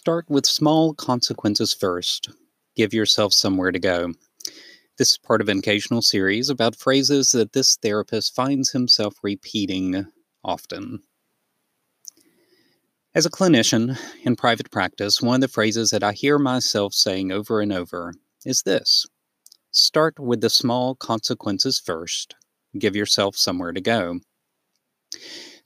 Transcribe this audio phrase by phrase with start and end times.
[0.00, 2.30] Start with small consequences first.
[2.74, 4.14] Give yourself somewhere to go.
[4.96, 10.06] This is part of an occasional series about phrases that this therapist finds himself repeating
[10.42, 11.02] often.
[13.14, 17.30] As a clinician in private practice, one of the phrases that I hear myself saying
[17.30, 18.14] over and over
[18.46, 19.06] is this
[19.70, 22.36] Start with the small consequences first.
[22.78, 24.20] Give yourself somewhere to go.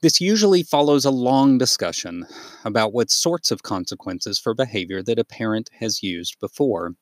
[0.05, 2.27] This usually follows a long discussion
[2.67, 6.93] about what sorts of consequences for behavior that a parent has used before.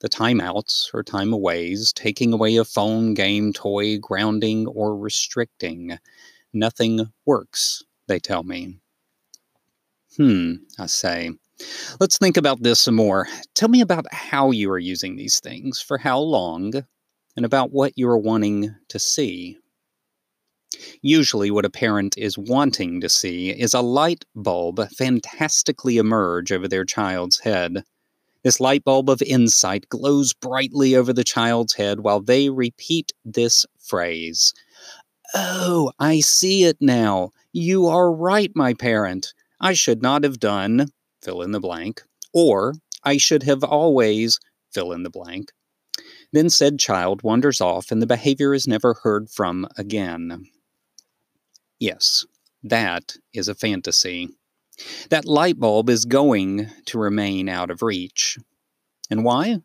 [0.00, 6.00] The timeouts or time aways, taking away a phone, game, toy, grounding, or restricting.
[6.52, 8.80] Nothing works, they tell me.
[10.16, 11.30] Hmm, I say.
[12.00, 13.28] Let's think about this some more.
[13.54, 16.72] Tell me about how you are using these things, for how long,
[17.36, 19.58] and about what you are wanting to see.
[21.02, 26.68] Usually, what a parent is wanting to see is a light bulb fantastically emerge over
[26.68, 27.84] their child's head.
[28.42, 33.66] This light bulb of insight glows brightly over the child's head while they repeat this
[33.78, 34.54] phrase
[35.34, 37.30] Oh, I see it now.
[37.52, 39.34] You are right, my parent.
[39.60, 40.88] I should not have done,
[41.20, 42.02] fill in the blank,
[42.32, 44.38] or I should have always,
[44.70, 45.50] fill in the blank.
[46.32, 50.46] Then said child wanders off and the behavior is never heard from again.
[51.78, 52.24] Yes,
[52.62, 54.28] that is a fantasy.
[55.10, 58.38] That light bulb is going to remain out of reach.
[59.10, 59.58] And why?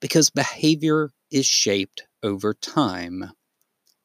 [0.00, 3.32] Because behavior is shaped over time.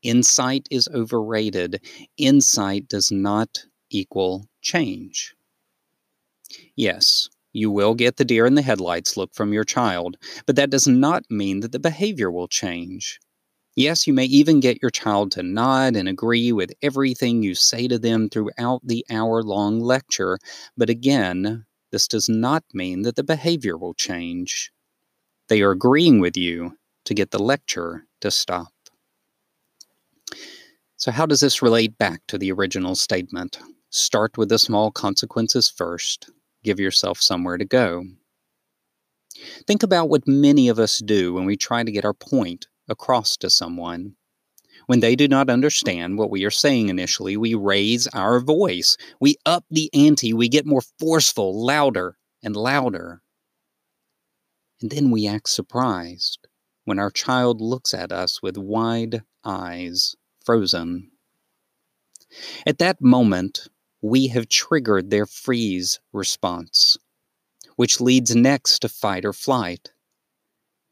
[0.01, 1.81] Insight is overrated.
[2.17, 5.35] Insight does not equal change.
[6.75, 10.69] Yes, you will get the deer in the headlights look from your child, but that
[10.69, 13.19] does not mean that the behavior will change.
[13.75, 17.87] Yes, you may even get your child to nod and agree with everything you say
[17.87, 20.37] to them throughout the hour long lecture,
[20.77, 24.71] but again, this does not mean that the behavior will change.
[25.49, 28.73] They are agreeing with you to get the lecture to stop.
[30.97, 33.59] So, how does this relate back to the original statement?
[33.89, 36.29] Start with the small consequences first,
[36.63, 38.05] give yourself somewhere to go.
[39.67, 43.37] Think about what many of us do when we try to get our point across
[43.37, 44.15] to someone.
[44.87, 48.97] When they do not understand what we are saying initially, we raise our voice.
[49.19, 50.33] We up the ante.
[50.33, 53.21] We get more forceful, louder and louder.
[54.81, 56.47] And then we act surprised
[56.83, 61.11] when our child looks at us with wide eyes, frozen.
[62.65, 63.69] At that moment,
[64.01, 66.97] we have triggered their freeze response,
[67.77, 69.92] which leads next to fight or flight.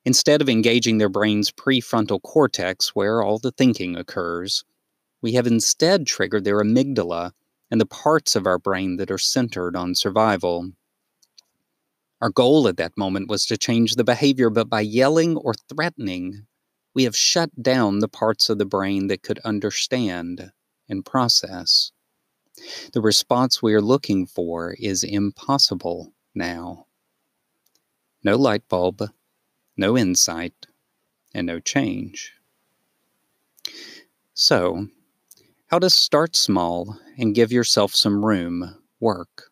[0.04, 4.64] Instead of engaging their brain's prefrontal cortex, where all the thinking occurs,
[5.22, 7.32] we have instead triggered their amygdala
[7.70, 10.72] and the parts of our brain that are centered on survival.
[12.20, 16.48] Our goal at that moment was to change the behavior, but by yelling or threatening,
[16.94, 20.52] we have shut down the parts of the brain that could understand
[20.90, 21.92] and process.
[22.94, 26.86] The response we are looking for is impossible now.
[28.24, 29.02] No light bulb,
[29.78, 30.68] no insight,
[31.34, 32.34] and no change.
[34.34, 34.88] So,
[35.68, 39.52] how to start small and give yourself some room work?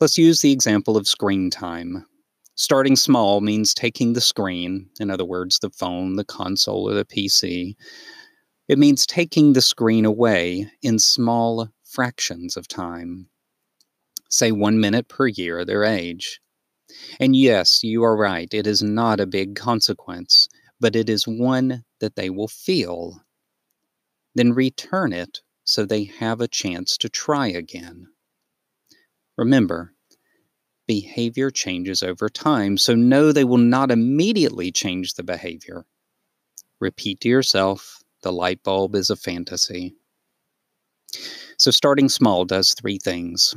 [0.00, 2.04] Let's use the example of screen time.
[2.54, 7.04] Starting small means taking the screen, in other words, the phone, the console, or the
[7.04, 7.76] PC.
[8.66, 13.28] It means taking the screen away in small fractions of time.
[14.28, 16.40] Say one minute per year of their age.
[17.20, 20.48] And yes, you are right, it is not a big consequence,
[20.80, 23.22] but it is one that they will feel.
[24.34, 28.08] Then return it so they have a chance to try again.
[29.36, 29.94] Remember,
[30.86, 35.84] behavior changes over time, so no, they will not immediately change the behavior.
[36.80, 39.94] Repeat to yourself the light bulb is a fantasy.
[41.58, 43.54] So, starting small does three things.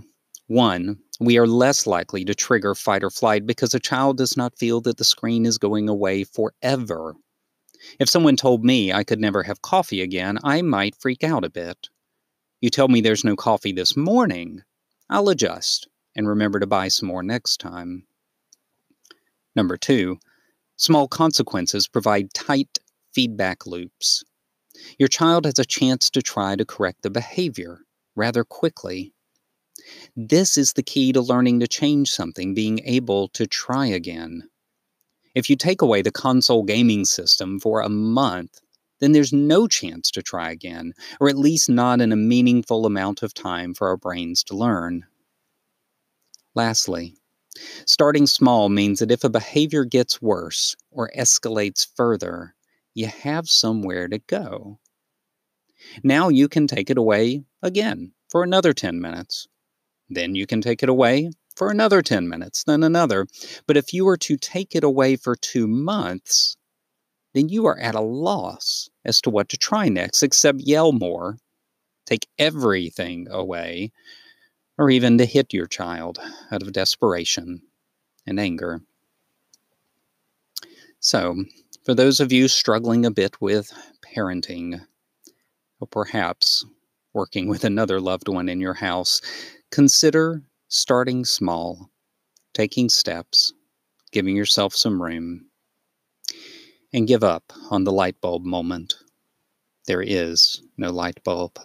[0.47, 4.57] One, we are less likely to trigger fight or flight because a child does not
[4.57, 7.13] feel that the screen is going away forever.
[7.99, 11.49] If someone told me I could never have coffee again, I might freak out a
[11.49, 11.89] bit.
[12.59, 14.63] You tell me there's no coffee this morning,
[15.11, 18.07] I'll adjust and remember to buy some more next time.
[19.55, 20.17] Number two,
[20.75, 22.79] small consequences provide tight
[23.13, 24.23] feedback loops.
[24.97, 27.81] Your child has a chance to try to correct the behavior
[28.15, 29.13] rather quickly
[30.15, 34.47] this is the key to learning to change something, being able to try again.
[35.33, 38.59] If you take away the console gaming system for a month,
[38.99, 43.23] then there's no chance to try again, or at least not in a meaningful amount
[43.23, 45.05] of time for our brains to learn.
[46.53, 47.15] Lastly,
[47.85, 52.53] starting small means that if a behavior gets worse or escalates further,
[52.93, 54.77] you have somewhere to go.
[56.03, 59.47] Now you can take it away again for another 10 minutes.
[60.11, 63.27] Then you can take it away for another 10 minutes, then another.
[63.65, 66.57] But if you were to take it away for two months,
[67.33, 71.37] then you are at a loss as to what to try next, except yell more,
[72.05, 73.91] take everything away,
[74.77, 76.19] or even to hit your child
[76.51, 77.61] out of desperation
[78.27, 78.81] and anger.
[80.99, 81.45] So,
[81.85, 83.73] for those of you struggling a bit with
[84.05, 84.85] parenting,
[85.79, 86.65] or perhaps
[87.13, 89.21] working with another loved one in your house,
[89.71, 91.89] consider starting small,
[92.53, 93.53] taking steps,
[94.11, 95.45] giving yourself some room,
[96.93, 98.95] and give up on the light bulb moment.
[99.87, 101.57] There is no light bulb.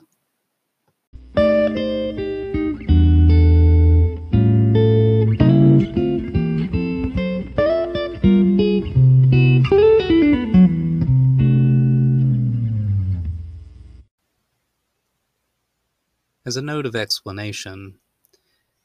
[16.46, 17.98] As a note of explanation,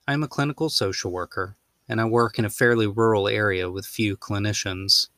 [0.07, 3.85] I am a clinical social worker and I work in a fairly rural area with
[3.85, 5.09] few clinicians.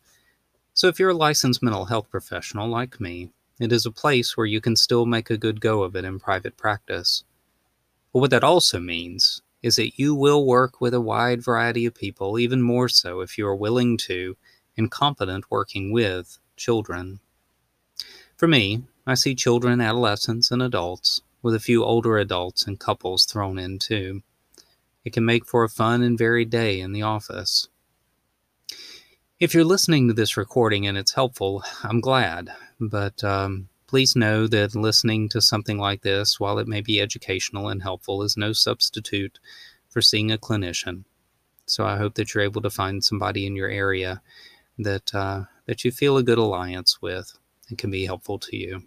[0.73, 3.31] So if you're a licensed mental health professional like me,
[3.61, 6.19] it is a place where you can still make a good go of it in
[6.19, 7.23] private practice.
[8.11, 11.95] But what that also means is that you will work with a wide variety of
[11.95, 14.35] people, even more so if you are willing to
[14.75, 17.21] and competent working with children.
[18.35, 23.25] For me, I see children, adolescents, and adults with a few older adults and couples
[23.25, 24.23] thrown in too.
[25.05, 27.67] It can make for a fun and varied day in the office.
[29.39, 32.49] If you're listening to this recording and it's helpful, I'm glad,
[32.79, 37.67] but um, please know that listening to something like this, while it may be educational
[37.67, 39.39] and helpful, is no substitute
[39.89, 41.03] for seeing a clinician.
[41.65, 44.21] So I hope that you're able to find somebody in your area
[44.79, 47.37] that uh, that you feel a good alliance with
[47.69, 48.83] and can be helpful to you.